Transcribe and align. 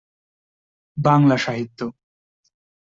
Bangla 0.97 1.37
Sahitya 1.37 1.79